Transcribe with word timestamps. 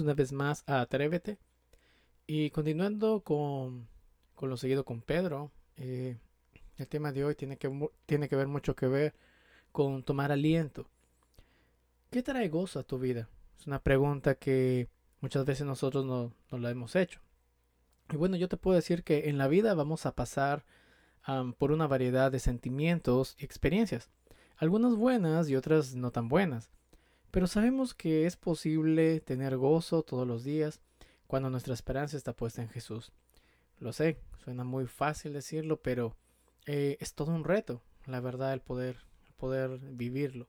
Una 0.00 0.14
vez 0.14 0.32
más 0.32 0.64
a 0.66 0.80
Atrévete. 0.80 1.38
Y 2.26 2.50
continuando 2.50 3.20
con, 3.20 3.88
lo 4.40 4.56
seguido 4.56 4.84
con 4.84 5.02
Pedro, 5.02 5.50
eh, 5.76 6.16
el 6.76 6.88
tema 6.88 7.12
de 7.12 7.24
hoy 7.24 7.34
tiene 7.34 7.58
que, 7.58 7.70
tiene 8.06 8.28
que 8.28 8.36
ver 8.36 8.48
mucho 8.48 8.74
que 8.74 8.86
ver 8.86 9.14
con 9.70 10.02
tomar 10.02 10.32
aliento. 10.32 10.86
¿Qué 12.10 12.22
trae 12.22 12.48
gozo 12.48 12.78
a 12.78 12.84
tu 12.84 12.98
vida? 12.98 13.28
Es 13.58 13.66
una 13.66 13.80
pregunta 13.80 14.34
que 14.34 14.88
muchas 15.20 15.44
veces 15.44 15.66
nosotros 15.66 16.04
no, 16.04 16.58
la 16.58 16.70
hemos 16.70 16.96
hecho. 16.96 17.20
Y 18.10 18.16
bueno, 18.16 18.36
yo 18.36 18.48
te 18.48 18.56
puedo 18.56 18.76
decir 18.76 19.04
que 19.04 19.28
en 19.28 19.38
la 19.38 19.48
vida 19.48 19.74
vamos 19.74 20.06
a 20.06 20.14
pasar 20.14 20.64
por 21.58 21.72
una 21.72 21.86
variedad 21.86 22.32
de 22.32 22.40
sentimientos 22.40 23.36
y 23.38 23.44
experiencias. 23.44 24.10
Algunas 24.56 24.96
buenas 24.96 25.48
y 25.48 25.56
otras 25.56 25.94
no 25.94 26.10
tan 26.10 26.28
buenas. 26.28 26.70
Pero 27.32 27.46
sabemos 27.46 27.94
que 27.94 28.26
es 28.26 28.36
posible 28.36 29.18
tener 29.20 29.56
gozo 29.56 30.02
todos 30.02 30.28
los 30.28 30.44
días 30.44 30.80
cuando 31.26 31.48
nuestra 31.48 31.72
esperanza 31.72 32.18
está 32.18 32.34
puesta 32.34 32.60
en 32.60 32.68
Jesús. 32.68 33.10
Lo 33.80 33.94
sé, 33.94 34.18
suena 34.44 34.64
muy 34.64 34.86
fácil 34.86 35.32
decirlo, 35.32 35.80
pero 35.80 36.14
eh, 36.66 36.98
es 37.00 37.14
todo 37.14 37.32
un 37.32 37.44
reto, 37.44 37.82
la 38.04 38.20
verdad, 38.20 38.52
el 38.52 38.60
poder, 38.60 38.98
poder 39.38 39.78
vivirlo. 39.80 40.46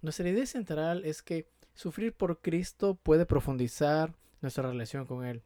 Nuestra 0.00 0.28
idea 0.28 0.44
central 0.44 1.04
es 1.04 1.22
que 1.22 1.48
sufrir 1.72 2.12
por 2.12 2.40
Cristo 2.40 2.96
puede 2.96 3.24
profundizar 3.24 4.12
nuestra 4.40 4.68
relación 4.68 5.06
con 5.06 5.24
Él. 5.24 5.44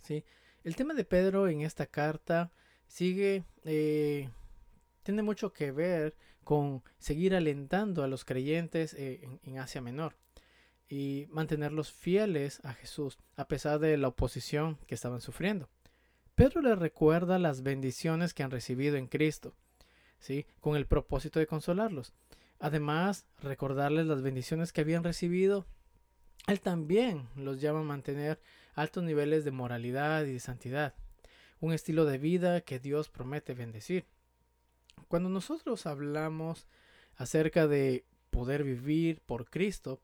¿Sí? 0.00 0.24
El 0.62 0.76
tema 0.76 0.94
de 0.94 1.04
Pedro 1.04 1.48
en 1.48 1.62
esta 1.62 1.86
carta 1.86 2.52
sigue, 2.86 3.44
eh, 3.64 4.30
tiene 5.06 5.22
mucho 5.22 5.52
que 5.52 5.70
ver 5.70 6.16
con 6.42 6.82
seguir 6.98 7.36
alentando 7.36 8.02
a 8.02 8.08
los 8.08 8.24
creyentes 8.24 8.92
eh, 8.94 9.20
en, 9.44 9.58
Asia 9.60 9.80
Menor 9.80 10.16
y 10.88 11.28
mantenerlos 11.30 11.92
fieles 11.92 12.58
a 12.64 12.74
Jesús 12.74 13.16
a 13.36 13.46
pesar 13.46 13.78
de 13.78 13.96
la 13.98 14.08
oposición 14.08 14.78
que 14.88 14.96
estaban 14.96 15.20
sufriendo. 15.20 15.68
Pedro 16.34 16.60
les 16.60 16.76
recuerda 16.76 17.38
las 17.38 17.62
bendiciones 17.62 18.34
que 18.34 18.42
han 18.42 18.50
recibido 18.50 18.96
en 18.96 19.06
Cristo, 19.06 19.54
¿sí? 20.18 20.44
con 20.58 20.74
el 20.74 20.86
propósito 20.86 21.38
de 21.38 21.46
consolarlos. 21.46 22.12
Además, 22.58 23.26
recordarles 23.38 24.06
las 24.06 24.22
bendiciones 24.22 24.72
que 24.72 24.80
habían 24.80 25.04
recibido. 25.04 25.66
Él 26.48 26.60
también 26.60 27.28
los 27.36 27.60
llama 27.60 27.80
a 27.80 27.84
mantener 27.84 28.40
altos 28.74 29.04
niveles 29.04 29.44
de 29.44 29.52
moralidad 29.52 30.24
y 30.24 30.32
de 30.32 30.40
santidad, 30.40 30.96
un 31.60 31.72
estilo 31.72 32.06
de 32.06 32.18
vida 32.18 32.60
que 32.62 32.80
Dios 32.80 33.08
promete 33.08 33.54
bendecir. 33.54 34.04
Cuando 35.08 35.28
nosotros 35.28 35.86
hablamos 35.86 36.66
acerca 37.16 37.66
de 37.66 38.04
poder 38.30 38.64
vivir 38.64 39.20
por 39.20 39.48
Cristo, 39.48 40.00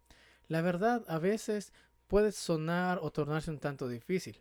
la 0.49 0.63
verdad 0.63 1.05
a 1.09 1.19
veces 1.19 1.73
puede 2.09 2.33
sonar 2.33 2.99
o 3.03 3.11
tornarse 3.11 3.51
un 3.51 3.59
tanto 3.59 3.89
difícil. 3.89 4.41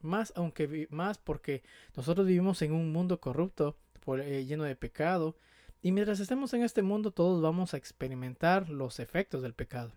Más, 0.00 0.32
aunque 0.36 0.86
más 0.90 1.18
porque 1.18 1.62
nosotros 1.96 2.26
vivimos 2.26 2.60
en 2.62 2.72
un 2.72 2.92
mundo 2.92 3.20
corrupto, 3.20 3.76
eh, 4.18 4.44
lleno 4.46 4.64
de 4.64 4.76
pecado, 4.76 5.36
y 5.80 5.92
mientras 5.92 6.20
estemos 6.20 6.52
en 6.54 6.62
este 6.62 6.82
mundo 6.82 7.10
todos 7.10 7.42
vamos 7.42 7.74
a 7.74 7.76
experimentar 7.76 8.68
los 8.68 9.00
efectos 9.00 9.42
del 9.42 9.54
pecado. 9.54 9.92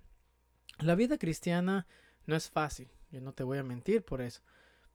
La 0.80 0.96
vida 0.96 1.18
cristiana 1.18 1.88
no 2.26 2.36
es 2.36 2.50
fácil, 2.50 2.90
yo 3.10 3.22
no 3.22 3.34
te 3.34 3.44
voy 3.44 3.58
a 3.58 3.64
mentir 3.64 4.04
por 4.04 4.22
eso. 4.22 4.42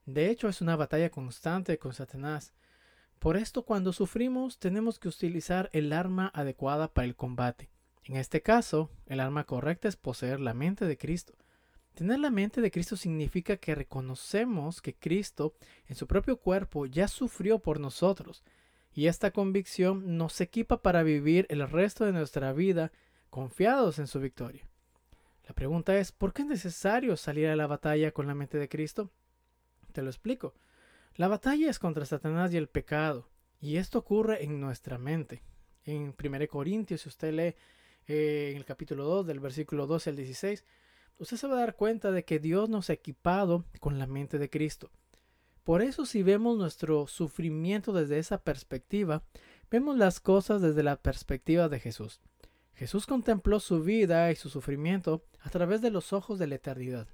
De 0.07 0.31
hecho, 0.31 0.49
es 0.49 0.61
una 0.61 0.77
batalla 0.77 1.11
constante 1.11 1.79
con 1.79 1.95
Satanás. 1.95 2.53
Por 3.23 3.37
esto, 3.37 3.63
cuando 3.63 3.93
sufrimos, 3.93 4.59
tenemos 4.59 4.99
que 4.99 5.07
utilizar 5.07 5.71
el 5.73 5.93
arma 5.93 6.33
adecuada 6.35 6.93
para 6.93 7.05
el 7.05 7.15
combate. 7.15 7.71
En 8.03 8.17
este 8.17 8.43
caso, 8.43 8.91
el 9.07 9.21
arma 9.21 9.45
correcta 9.45 9.87
es 9.87 9.95
poseer 9.95 10.41
la 10.41 10.55
mente 10.55 10.87
de 10.87 10.99
Cristo. 10.99 11.35
Tener 11.95 12.19
la 12.19 12.33
mente 12.33 12.61
de 12.61 12.73
Cristo 12.73 12.97
significa 12.97 13.59
que 13.59 13.77
reconocemos 13.77 14.83
que 14.83 14.97
Cristo 14.97 15.55
en 15.87 15.95
su 15.95 16.09
propio 16.09 16.39
cuerpo 16.39 16.87
ya 16.87 17.07
sufrió 17.07 17.61
por 17.61 17.79
nosotros, 17.79 18.43
y 18.93 19.07
esta 19.07 19.31
convicción 19.31 20.19
nos 20.19 20.41
equipa 20.41 20.83
para 20.83 21.05
vivir 21.05 21.47
el 21.49 21.71
resto 21.71 22.05
de 22.05 22.11
nuestra 22.11 22.53
vida 22.53 22.91
confiados 23.31 24.01
en 24.01 24.09
su 24.09 24.19
victoria. 24.19 24.69
La 25.47 25.55
pregunta 25.55 25.97
es, 25.97 26.11
¿por 26.11 26.33
qué 26.33 26.43
es 26.43 26.49
necesario 26.49 27.17
salir 27.17 27.47
a 27.47 27.55
la 27.55 27.69
batalla 27.69 28.11
con 28.11 28.27
la 28.27 28.35
mente 28.35 28.59
de 28.59 28.69
Cristo? 28.69 29.13
Te 29.93 30.03
lo 30.03 30.11
explico. 30.11 30.55
La 31.17 31.29
batalla 31.29 31.69
es 31.69 31.79
contra 31.79 32.07
Satanás 32.07 32.55
y 32.55 32.57
el 32.57 32.69
pecado, 32.69 33.29
y 33.61 33.77
esto 33.77 33.99
ocurre 33.99 34.45
en 34.45 34.61
nuestra 34.61 34.97
mente. 34.97 35.43
En 35.85 36.15
1 36.19 36.49
Corintios, 36.49 37.03
si 37.03 37.09
usted 37.11 37.35
lee 37.35 37.55
eh, 38.07 38.51
en 38.53 38.57
el 38.57 38.65
capítulo 38.65 39.05
2, 39.05 39.27
del 39.27 39.39
versículo 39.39 39.87
12 39.87 40.11
al 40.11 40.17
16, 40.17 40.65
usted 41.19 41.37
se 41.37 41.47
va 41.47 41.57
a 41.57 41.61
dar 41.61 41.77
cuenta 41.77 42.13
de 42.13 42.25
que 42.25 42.39
Dios 42.39 42.71
nos 42.71 42.89
ha 42.89 42.95
equipado 42.95 43.67
con 43.79 43.99
la 43.99 44.07
mente 44.07 44.39
de 44.39 44.49
Cristo. 44.49 44.91
Por 45.65 45.83
eso 45.83 46.07
si 46.07 46.23
vemos 46.23 46.57
nuestro 46.57 47.07
sufrimiento 47.07 47.93
desde 47.93 48.19
esa 48.19 48.43
perspectiva, 48.43 49.23
vemos 49.71 49.99
las 49.99 50.19
cosas 50.19 50.63
desde 50.63 50.83
la 50.83 50.97
perspectiva 50.97 51.69
de 51.69 51.79
Jesús. 51.79 52.23
Jesús 52.73 53.05
contempló 53.07 53.61
su 53.61 53.83
vida 53.83 54.33
y 54.33 54.37
su 54.37 54.49
sufrimiento 54.49 55.27
a 55.41 55.51
través 55.51 55.83
de 55.83 55.91
los 55.91 56.15
ojos 56.15 56.39
de 56.39 56.47
la 56.47 56.55
eternidad. 56.55 57.07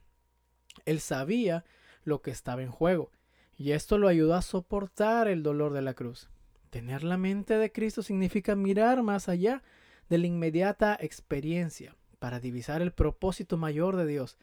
Él 0.84 1.00
sabía 1.00 1.64
lo 2.04 2.22
que 2.22 2.30
estaba 2.30 2.62
en 2.62 2.70
juego, 2.70 3.10
y 3.58 3.72
esto 3.72 3.98
lo 3.98 4.06
ayudó 4.06 4.34
a 4.34 4.42
soportar 4.42 5.26
el 5.26 5.42
dolor 5.42 5.72
de 5.72 5.82
la 5.82 5.94
cruz. 5.94 6.30
Tener 6.70 7.02
la 7.02 7.18
mente 7.18 7.58
de 7.58 7.72
Cristo 7.72 8.02
significa 8.02 8.54
mirar 8.54 9.02
más 9.02 9.28
allá 9.28 9.64
de 10.08 10.18
la 10.18 10.28
inmediata 10.28 10.96
experiencia 11.00 11.96
para 12.20 12.38
divisar 12.38 12.82
el 12.82 12.92
propósito 12.92 13.56
mayor 13.56 13.96
de 13.96 14.06
Dios 14.06 14.38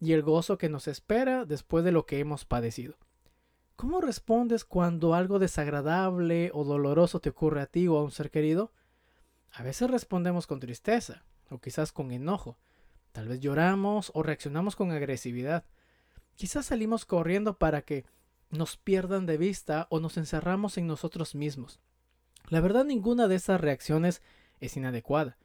y 0.00 0.12
el 0.12 0.22
gozo 0.22 0.56
que 0.56 0.70
nos 0.70 0.88
espera 0.88 1.44
después 1.44 1.84
de 1.84 1.92
lo 1.92 2.06
que 2.06 2.18
hemos 2.20 2.46
padecido. 2.46 2.96
¿Cómo 3.76 4.00
respondes 4.00 4.64
cuando 4.64 5.14
algo 5.14 5.38
desagradable 5.38 6.50
o 6.54 6.64
doloroso 6.64 7.20
te 7.20 7.28
ocurre 7.28 7.60
a 7.60 7.66
ti 7.66 7.86
o 7.86 7.98
a 7.98 8.02
un 8.02 8.12
ser 8.12 8.30
querido? 8.30 8.72
A 9.52 9.62
veces 9.62 9.90
respondemos 9.90 10.46
con 10.46 10.60
tristeza 10.60 11.24
o 11.50 11.58
quizás 11.58 11.92
con 11.92 12.12
enojo. 12.12 12.56
Tal 13.12 13.28
vez 13.28 13.40
lloramos 13.40 14.10
o 14.14 14.22
reaccionamos 14.22 14.74
con 14.74 14.90
agresividad. 14.90 15.64
Quizás 16.34 16.66
salimos 16.66 17.04
corriendo 17.04 17.58
para 17.58 17.82
que 17.82 18.06
nos 18.54 18.76
pierdan 18.76 19.26
de 19.26 19.36
vista 19.36 19.86
o 19.90 20.00
nos 20.00 20.16
encerramos 20.16 20.78
en 20.78 20.86
nosotros 20.86 21.34
mismos. 21.34 21.80
La 22.48 22.60
verdad 22.60 22.84
ninguna 22.84 23.28
de 23.28 23.36
esas 23.36 23.60
reacciones 23.60 24.22
es 24.60 24.76
inadecuada. 24.76 25.36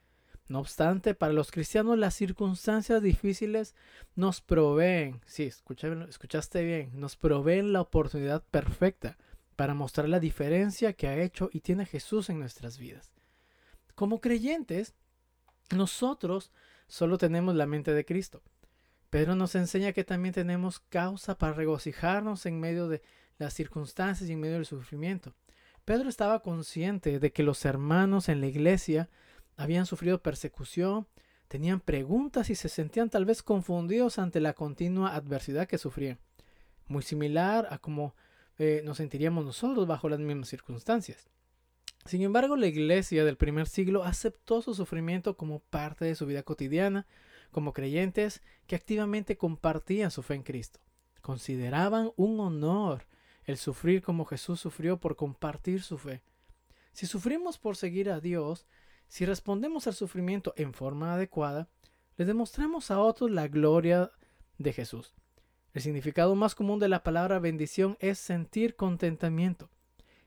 No 0.48 0.60
obstante, 0.60 1.14
para 1.14 1.32
los 1.32 1.52
cristianos 1.52 1.98
las 1.98 2.16
circunstancias 2.16 3.04
difíciles 3.04 3.76
nos 4.16 4.42
proveen, 4.42 5.22
sí, 5.26 5.44
escuchaste 5.44 6.64
bien, 6.64 7.00
nos 7.00 7.16
proveen 7.16 7.72
la 7.72 7.82
oportunidad 7.82 8.44
perfecta 8.50 9.18
para 9.56 9.76
mostrar 9.76 10.10
la 10.10 10.20
diferencia 10.20 10.94
que 10.94 11.08
ha 11.08 11.22
hecho 11.22 11.50
y 11.54 11.60
tiene 11.60 11.86
Jesús 11.86 12.30
en 12.30 12.40
nuestras 12.40 12.80
vidas. 12.80 13.12
Como 13.94 14.22
creyentes, 14.22 14.96
nosotros 15.76 16.52
solo 16.88 17.18
tenemos 17.18 17.56
la 17.56 17.68
mente 17.68 17.94
de 17.94 18.06
Cristo. 18.06 18.42
Pedro 19.10 19.36
nos 19.36 19.56
enseña 19.56 19.94
que 19.94 20.04
también 20.04 20.34
tenemos 20.34 20.80
causa 20.80 21.38
para 21.38 21.54
regocijarnos 21.54 22.46
en 22.46 22.60
medio 22.60 22.88
de 22.88 23.02
las 23.38 23.54
circunstancias 23.54 24.30
y 24.30 24.34
en 24.34 24.40
medio 24.40 24.56
del 24.56 24.66
sufrimiento. 24.66 25.34
Pedro 25.84 26.10
estaba 26.10 26.42
consciente 26.42 27.20
de 27.20 27.32
que 27.32 27.42
los 27.42 27.66
hermanos 27.66 28.30
en 28.30 28.42
la 28.42 28.48
iglesia 28.48 29.10
habían 29.58 29.88
sufrido 29.88 30.22
persecución, 30.22 31.08
tenían 31.48 31.80
preguntas 31.80 32.52
y 32.52 32.56
se 32.56 32.70
sentían 32.70 33.10
tal 33.10 33.26
vez 33.26 33.42
confundidos 33.42 34.20
ante 34.20 34.40
la 34.40 34.54
continua 34.54 35.16
adversidad 35.16 35.68
que 35.68 35.80
sufrían. 35.80 36.20
Muy 36.88 37.02
similar 37.02 37.68
a 37.72 37.80
como 37.80 38.16
eh, 38.60 38.82
nos 38.86 38.98
sentiríamos 38.98 39.46
nosotros 39.46 39.88
bajo 39.88 40.10
las 40.10 40.20
mismas 40.20 40.50
circunstancias. 40.50 41.30
Sin 42.06 42.22
embargo, 42.22 42.56
la 42.56 42.68
iglesia 42.68 43.26
del 43.26 43.38
primer 43.38 43.68
siglo 43.68 44.04
aceptó 44.04 44.62
su 44.62 44.76
sufrimiento 44.76 45.36
como 45.36 45.60
parte 45.60 46.06
de 46.06 46.16
su 46.16 46.26
vida 46.26 46.44
cotidiana 46.44 47.08
como 47.52 47.74
creyentes 47.74 48.42
que 48.68 48.76
activamente 48.76 49.38
compartían 49.38 50.12
su 50.12 50.24
fe 50.24 50.36
en 50.36 50.44
Cristo. 50.44 50.80
Consideraban 51.22 52.12
un 52.16 52.40
honor 52.40 53.06
el 53.46 53.58
sufrir 53.58 54.02
como 54.02 54.26
Jesús 54.26 54.60
sufrió 54.60 55.00
por 55.00 55.16
compartir 55.16 55.82
su 55.82 55.98
fe. 55.98 56.22
Si 56.94 57.08
sufrimos 57.08 57.58
por 57.58 57.76
seguir 57.76 58.10
a 58.10 58.20
Dios, 58.20 58.68
si 59.08 59.26
respondemos 59.26 59.88
al 59.88 59.96
sufrimiento 59.96 60.54
en 60.56 60.74
forma 60.74 61.14
adecuada, 61.14 61.68
le 62.18 62.26
demostramos 62.26 62.92
a 62.92 63.00
otros 63.00 63.32
la 63.32 63.48
gloria 63.48 64.12
de 64.58 64.74
Jesús. 64.74 65.16
El 65.74 65.82
significado 65.82 66.36
más 66.36 66.54
común 66.54 66.80
de 66.80 66.90
la 66.90 67.04
palabra 67.04 67.40
bendición 67.40 67.98
es 68.00 68.20
sentir 68.20 68.76
contentamiento. 68.76 69.70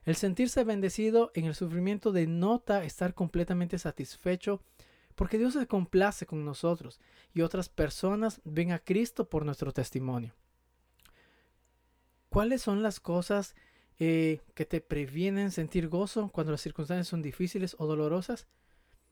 El 0.04 0.16
sentirse 0.16 0.64
bendecido 0.64 1.30
en 1.34 1.44
el 1.44 1.54
sufrimiento 1.54 2.10
denota 2.10 2.82
estar 2.82 3.14
completamente 3.14 3.78
satisfecho 3.78 4.62
porque 5.14 5.38
Dios 5.38 5.54
se 5.54 5.66
complace 5.66 6.26
con 6.26 6.44
nosotros 6.44 7.00
y 7.34 7.42
otras 7.42 7.68
personas 7.68 8.40
ven 8.44 8.72
a 8.72 8.78
Cristo 8.78 9.28
por 9.28 9.44
nuestro 9.44 9.72
testimonio. 9.72 10.34
¿Cuáles 12.28 12.62
son 12.62 12.82
las 12.82 12.98
cosas 12.98 13.54
eh, 13.98 14.40
que 14.54 14.64
te 14.64 14.80
previenen 14.80 15.50
sentir 15.50 15.88
gozo 15.88 16.30
cuando 16.32 16.52
las 16.52 16.62
circunstancias 16.62 17.08
son 17.08 17.22
difíciles 17.22 17.76
o 17.78 17.86
dolorosas? 17.86 18.46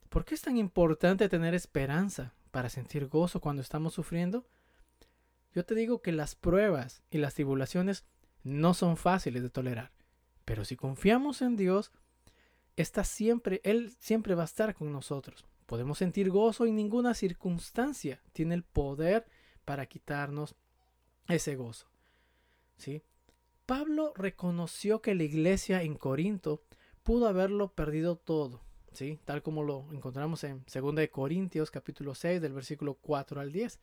¿Por 0.08 0.24
qué 0.24 0.34
es 0.34 0.42
tan 0.42 0.56
importante 0.56 1.28
tener 1.28 1.54
esperanza 1.54 2.34
para 2.50 2.68
sentir 2.68 3.06
gozo 3.06 3.40
cuando 3.40 3.62
estamos 3.62 3.94
sufriendo? 3.94 4.46
Yo 5.54 5.64
te 5.64 5.74
digo 5.74 6.00
que 6.00 6.12
las 6.12 6.34
pruebas 6.34 7.02
y 7.10 7.18
las 7.18 7.34
tribulaciones 7.34 8.04
no 8.42 8.72
son 8.72 8.96
fáciles 8.96 9.42
de 9.42 9.50
tolerar, 9.50 9.92
pero 10.44 10.64
si 10.64 10.76
confiamos 10.76 11.42
en 11.42 11.56
Dios, 11.56 11.92
está 12.76 13.04
siempre, 13.04 13.60
Él 13.64 13.94
siempre 13.98 14.34
va 14.34 14.42
a 14.42 14.46
estar 14.46 14.74
con 14.74 14.92
nosotros. 14.92 15.44
Podemos 15.70 15.98
sentir 15.98 16.30
gozo 16.30 16.66
y 16.66 16.72
ninguna 16.72 17.14
circunstancia 17.14 18.20
tiene 18.32 18.56
el 18.56 18.64
poder 18.64 19.24
para 19.64 19.86
quitarnos 19.86 20.56
ese 21.28 21.54
gozo. 21.54 21.86
¿Sí? 22.76 23.04
Pablo 23.66 24.12
reconoció 24.16 25.00
que 25.00 25.14
la 25.14 25.22
iglesia 25.22 25.84
en 25.84 25.94
Corinto 25.94 26.64
pudo 27.04 27.28
haberlo 27.28 27.72
perdido 27.72 28.16
todo, 28.16 28.64
¿sí? 28.90 29.20
Tal 29.24 29.44
como 29.44 29.62
lo 29.62 29.86
encontramos 29.92 30.42
en 30.42 30.64
2 30.64 30.96
de 30.96 31.08
Corintios 31.08 31.70
capítulo 31.70 32.16
6 32.16 32.42
del 32.42 32.52
versículo 32.52 32.94
4 32.94 33.40
al 33.40 33.52
10. 33.52 33.78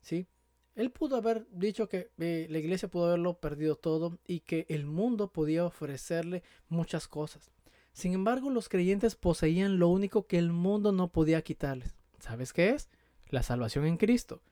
¿Sí? 0.00 0.26
Él 0.74 0.90
pudo 0.90 1.14
haber 1.14 1.46
dicho 1.52 1.88
que 1.88 2.10
eh, 2.18 2.48
la 2.50 2.58
iglesia 2.58 2.88
pudo 2.88 3.06
haberlo 3.06 3.38
perdido 3.38 3.76
todo 3.76 4.18
y 4.26 4.40
que 4.40 4.66
el 4.68 4.86
mundo 4.86 5.30
podía 5.30 5.64
ofrecerle 5.64 6.42
muchas 6.68 7.06
cosas. 7.06 7.53
Sin 7.94 8.12
embargo, 8.12 8.50
los 8.50 8.68
creyentes 8.68 9.14
poseían 9.14 9.78
lo 9.78 9.88
único 9.88 10.26
que 10.26 10.36
el 10.36 10.52
mundo 10.52 10.90
no 10.90 11.12
podía 11.12 11.42
quitarles. 11.42 11.94
¿Sabes 12.18 12.52
qué 12.52 12.70
es? 12.70 12.90
La 13.28 13.44
salvación 13.44 13.86
en 13.86 13.96
Cristo. 13.96 14.42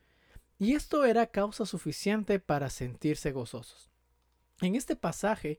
Y 0.58 0.74
esto 0.74 1.04
era 1.04 1.26
causa 1.26 1.66
suficiente 1.66 2.38
para 2.38 2.70
sentirse 2.70 3.32
gozosos. 3.32 3.90
En 4.60 4.76
este 4.76 4.94
pasaje, 4.94 5.58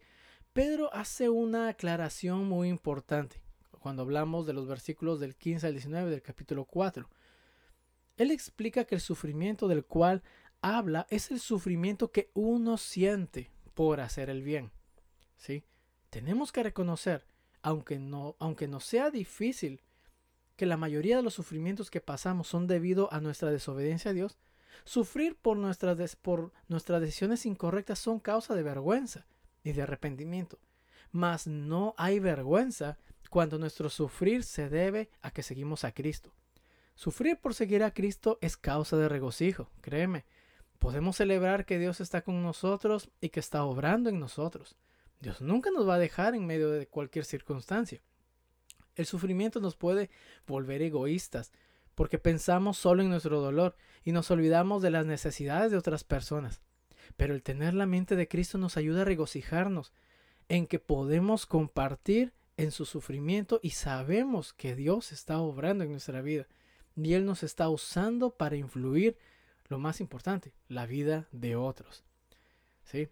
Pedro 0.54 0.94
hace 0.94 1.28
una 1.28 1.68
aclaración 1.68 2.48
muy 2.48 2.70
importante 2.70 3.42
cuando 3.80 4.04
hablamos 4.04 4.48
de 4.48 4.54
los 4.54 4.66
versículos 4.66 5.20
del 5.20 5.36
15 5.36 5.68
al 5.68 5.74
19 5.74 6.10
del 6.10 6.22
capítulo 6.22 6.64
4. 6.64 7.10
Él 8.16 8.32
explica 8.32 8.86
que 8.86 8.96
el 8.96 9.02
sufrimiento 9.02 9.68
del 9.68 9.84
cual 9.84 10.24
habla 10.62 11.06
es 11.10 11.32
el 11.32 11.42
sufrimiento 11.42 12.14
que 12.14 12.32
uno 12.34 12.78
siente 12.78 13.52
por 13.74 14.00
hacer 14.00 14.30
el 14.30 14.42
bien. 14.42 14.72
¿Sí? 15.36 15.66
Tenemos 16.10 16.54
que 16.54 16.64
reconocer 16.64 17.26
aunque 17.64 17.98
no, 17.98 18.36
aunque 18.40 18.68
no 18.68 18.80
sea 18.80 19.10
difícil, 19.10 19.82
que 20.56 20.66
la 20.68 20.78
mayoría 20.78 21.18
de 21.18 21.24
los 21.24 21.34
sufrimientos 21.34 21.90
que 21.90 22.02
pasamos 22.02 22.48
son 22.48 22.68
debido 22.68 23.12
a 23.12 23.20
nuestra 23.20 23.50
desobediencia 23.50 24.12
a 24.12 24.14
Dios, 24.14 24.38
sufrir 24.84 25.36
por 25.36 25.58
nuestras, 25.58 26.16
por 26.16 26.52
nuestras 26.68 27.02
decisiones 27.02 27.46
incorrectas 27.46 27.98
son 27.98 28.20
causa 28.20 28.54
de 28.54 28.64
vergüenza 28.64 29.26
y 29.64 29.72
de 29.72 29.82
arrepentimiento. 29.82 30.60
Mas 31.12 31.48
no 31.48 31.96
hay 31.98 32.20
vergüenza 32.20 33.00
cuando 33.30 33.58
nuestro 33.58 33.90
sufrir 33.90 34.44
se 34.44 34.70
debe 34.70 35.10
a 35.22 35.32
que 35.32 35.42
seguimos 35.42 35.84
a 35.84 35.92
Cristo. 35.92 36.32
Sufrir 36.94 37.40
por 37.40 37.56
seguir 37.56 37.84
a 37.84 37.92
Cristo 37.92 38.38
es 38.42 38.58
causa 38.58 38.98
de 38.98 39.10
regocijo, 39.10 39.72
créeme, 39.82 40.26
Podemos 40.84 41.16
celebrar 41.16 41.66
que 41.66 41.80
Dios 41.80 42.02
está 42.02 42.24
con 42.24 42.44
nosotros 42.44 43.10
y 43.22 43.30
que 43.30 43.40
está 43.40 43.64
obrando 43.64 44.10
en 44.10 44.20
nosotros. 44.20 44.76
Dios 45.20 45.42
nunca 45.42 45.72
nos 45.72 45.88
va 45.88 45.96
a 45.96 46.00
dejar 46.00 46.36
en 46.36 46.46
medio 46.46 46.70
de 46.70 46.88
cualquier 46.88 47.26
circunstancia. 47.26 48.02
El 48.96 49.06
sufrimiento 49.06 49.60
nos 49.60 49.76
puede 49.76 50.10
volver 50.46 50.82
egoístas 50.82 51.52
porque 51.96 52.20
pensamos 52.20 52.78
solo 52.78 53.04
en 53.04 53.10
nuestro 53.10 53.40
dolor 53.40 53.76
y 54.04 54.12
nos 54.12 54.32
olvidamos 54.32 54.82
de 54.82 54.92
las 54.92 55.06
necesidades 55.06 55.72
de 55.72 55.78
otras 55.78 56.04
personas. 56.04 56.62
Pero 57.18 57.34
el 57.34 57.44
tener 57.44 57.74
la 57.74 57.86
mente 57.86 58.16
de 58.16 58.28
Cristo 58.28 58.58
nos 58.58 58.78
ayuda 58.78 59.02
a 59.02 59.06
regocijarnos 59.06 59.94
en 60.50 60.68
que 60.68 60.80
podemos 60.80 61.46
compartir 61.46 62.34
en 62.58 62.72
su 62.72 62.86
sufrimiento 62.86 63.60
y 63.64 63.72
sabemos 63.72 64.54
que 64.54 64.76
Dios 64.76 65.12
está 65.12 65.40
obrando 65.40 65.84
en 65.84 65.92
nuestra 65.92 66.22
vida 66.22 66.48
y 66.96 67.14
Él 67.14 67.26
nos 67.26 67.44
está 67.44 67.70
usando 67.70 68.32
para 68.32 68.56
influir, 68.56 69.18
lo 69.68 69.80
más 69.80 70.00
importante, 70.02 70.54
la 70.68 70.86
vida 70.86 71.28
de 71.32 71.56
otros. 71.56 72.04
¿Sí? 72.84 73.10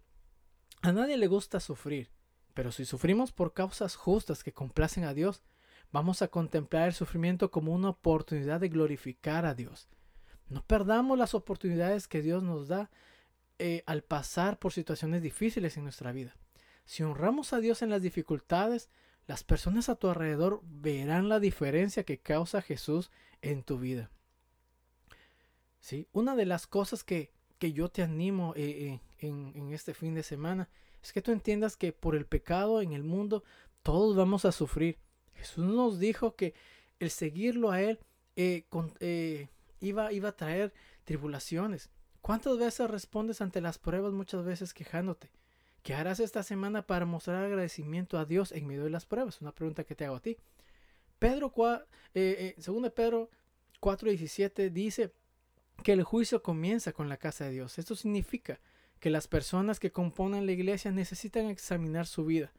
A 0.82 0.92
nadie 0.92 1.18
le 1.18 1.28
gusta 1.28 1.60
sufrir, 1.60 2.10
pero 2.56 2.72
si 2.72 2.86
sufrimos 2.86 3.32
por 3.32 3.54
causas 3.54 3.96
justas 3.96 4.44
que 4.44 4.52
complacen 4.52 5.04
a 5.04 5.14
Dios, 5.14 5.44
vamos 5.92 6.24
a 6.24 6.30
contemplar 6.30 6.88
el 6.88 6.94
sufrimiento 6.94 7.52
como 7.52 7.74
una 7.74 7.90
oportunidad 7.90 8.60
de 8.60 8.70
glorificar 8.70 9.46
a 9.46 9.54
Dios. 9.54 9.90
No 10.50 10.66
perdamos 10.66 11.20
las 11.20 11.36
oportunidades 11.36 12.08
que 12.08 12.22
Dios 12.24 12.42
nos 12.42 12.68
da 12.68 12.90
eh, 13.60 13.84
al 13.86 14.04
pasar 14.04 14.58
por 14.58 14.74
situaciones 14.74 15.22
difíciles 15.22 15.78
en 15.78 15.84
nuestra 15.84 16.12
vida. 16.12 16.36
Si 16.86 17.04
honramos 17.04 17.54
a 17.54 17.60
Dios 17.60 17.84
en 17.84 17.92
las 17.92 18.02
dificultades, 18.02 18.90
las 19.28 19.44
personas 19.44 19.88
a 19.88 19.96
tu 19.96 20.10
alrededor 20.10 20.62
verán 20.64 21.30
la 21.30 21.40
diferencia 21.40 22.04
que 22.04 22.20
causa 22.20 22.62
Jesús 22.62 23.12
en 23.44 23.64
tu 23.64 23.78
vida. 23.78 24.10
¿Sí? 25.80 26.08
Una 26.12 26.36
de 26.36 26.46
las 26.46 26.66
cosas 26.66 27.04
que, 27.04 27.32
que 27.62 27.74
yo 27.74 27.89
te 27.89 28.01
animo 28.01 28.53
eh, 28.56 29.00
eh, 29.20 29.27
en, 29.27 29.72
este 29.72 29.94
fin 29.94 30.15
de 30.15 30.24
semana 30.24 30.68
es 31.03 31.13
que 31.13 31.22
tú 31.22 31.32
entiendas 31.32 31.77
que 31.77 31.94
por 31.94 32.15
el 32.15 32.25
pecado 32.25 32.82
en 32.82 32.94
el 32.94 33.03
mundo 33.03 33.44
todos 33.84 34.15
vamos 34.15 34.46
a 34.46 34.51
sufrir. 34.51 34.98
Jesús 35.36 35.65
nos 35.65 36.00
dijo 36.00 36.36
que 36.36 36.56
el 37.00 37.12
seguirlo 37.12 37.70
a 37.70 37.80
Él 37.80 38.00
eh, 38.36 38.65
iba, 39.80 40.12
iba 40.12 40.30
a 40.30 40.36
traer 40.36 40.74
tribulaciones. 41.03 41.91
¿Cuántas 42.22 42.58
veces 42.58 42.89
respondes 42.89 43.41
ante 43.41 43.62
las 43.62 43.77
pruebas 43.77 44.12
muchas 44.12 44.44
veces 44.44 44.74
quejándote? 44.74 45.30
¿Qué 45.84 45.94
harás 45.94 46.20
esta 46.20 46.41
semana 46.41 46.88
para 46.88 47.06
mostrar 47.06 47.46
agradecimiento 47.46 48.18
a 48.18 48.25
Dios 48.25 48.53
en 48.53 48.65
medio 48.65 48.84
de 48.86 48.89
las 48.89 49.06
pruebas? 49.06 49.39
Una 49.39 49.53
pregunta 49.53 49.84
que 49.84 49.94
te 49.94 50.06
hago 50.06 50.15
a 50.15 50.22
ti. 50.22 50.36
Pedro, 51.20 51.53
eh, 52.15 52.56
eh, 52.58 52.89
Pedro 52.96 53.30
4:17 53.80 54.72
dice 54.72 55.13
que 55.82 55.94
el 55.94 56.04
juicio 56.04 56.42
comienza 56.44 56.94
con 56.94 57.10
la 57.10 57.18
casa 57.18 57.46
de 57.46 57.52
Dios. 57.52 57.80
Esto 57.80 57.96
significa 57.96 58.60
que 59.00 59.10
las 59.10 59.28
personas 59.28 59.80
que 59.80 59.92
componen 59.92 60.46
la 60.46 60.52
iglesia 60.52 60.92
necesitan 60.92 61.48
examinar 61.48 62.06
su 62.08 62.26
vida 62.26 62.52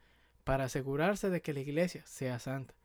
para 0.43 0.65
asegurarse 0.65 1.29
de 1.29 1.41
que 1.41 1.53
la 1.53 1.61
iglesia 1.61 2.05
sea 2.05 2.39
santa. 2.39 2.75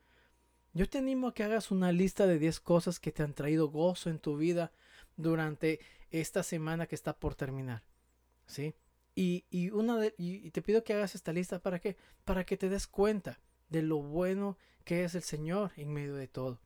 Yo 0.73 0.89
te 0.89 0.99
animo 0.99 1.29
a 1.29 1.35
que 1.35 1.43
hagas 1.43 1.71
una 1.71 1.93
lista 1.93 2.27
de 2.27 2.39
10 2.39 2.61
cosas 2.61 3.01
que 3.01 3.11
te 3.11 3.23
han 3.23 3.35
traído 3.35 3.69
gozo 3.69 4.11
en 4.11 4.19
tu 4.19 4.37
vida 4.37 4.71
durante 5.17 5.81
esta 6.11 6.43
semana 6.43 6.87
que 6.87 6.95
está 6.95 7.19
por 7.19 7.35
terminar. 7.35 7.83
¿Sí? 8.47 8.75
Y, 9.15 9.71
una 9.71 9.99
de, 9.99 10.15
y, 10.17 10.49
te 10.53 10.63
pido 10.63 10.85
que 10.85 10.95
hagas 10.95 11.17
esta 11.17 11.33
lista 11.33 11.59
para 11.59 11.81
qué? 11.81 11.97
Para 12.25 12.45
que 12.45 12.57
te 12.57 12.69
des 12.69 12.87
cuenta 12.87 13.41
de 13.69 13.83
lo 13.83 14.01
bueno 14.01 14.57
que 14.85 15.03
es 15.03 15.17
el 15.17 15.23
Señor 15.23 15.73
en 15.77 15.93
medio 15.93 16.15
de 16.15 16.29
todo. 16.29 16.61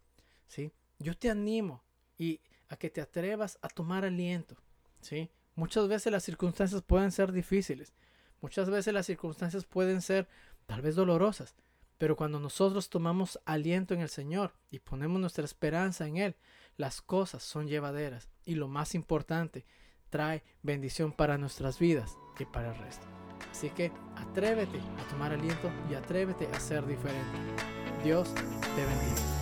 ¿sí? 0.47 0.73
Yo 0.99 1.17
te 1.17 1.31
animo 1.31 1.83
y 2.19 2.43
a 2.73 2.77
que 2.77 2.89
te 2.89 3.03
atrevas 3.03 3.59
a 3.61 3.69
tomar 3.69 4.05
aliento. 4.05 4.57
¿sí? 5.03 5.31
Muchas 5.55 5.89
veces 5.89 6.11
las 6.11 6.25
circunstancias 6.25 6.81
pueden 6.81 7.13
ser 7.13 7.31
difíciles. 7.31 7.93
Muchas 8.41 8.71
veces 8.71 8.95
las 8.95 9.05
circunstancias 9.05 9.67
pueden 9.67 10.01
ser 10.01 10.27
tal 10.65 10.81
vez 10.81 10.97
dolorosas. 10.97 11.55
Pero 11.99 12.17
cuando 12.17 12.41
nosotros 12.41 12.89
tomamos 12.89 13.39
aliento 13.45 13.93
en 13.93 14.01
el 14.01 14.09
Señor 14.09 14.55
y 14.71 14.79
ponemos 14.79 15.21
nuestra 15.21 15.45
esperanza 15.45 16.07
en 16.07 16.17
Él, 16.17 16.37
las 16.77 17.03
cosas 17.03 17.43
son 17.43 17.69
llevaderas. 17.69 18.31
Y 18.45 18.55
lo 18.55 18.69
más 18.69 18.95
importante, 18.95 19.67
trae 20.09 20.43
bendición 20.63 21.13
para 21.13 21.37
nuestras 21.37 21.79
vidas 21.79 22.17
y 22.39 22.47
para 22.47 22.71
el 22.71 22.79
resto. 22.79 23.07
Así 23.51 23.69
que 23.69 23.93
atrévete 24.17 24.81
a 24.99 25.09
tomar 25.11 25.33
aliento 25.33 25.71
y 25.91 25.95
atrévete 25.95 26.47
a 26.47 26.59
ser 26.59 26.87
diferente. 26.87 27.39
Dios 28.03 28.35
te 28.35 28.85
bendiga. 28.85 29.42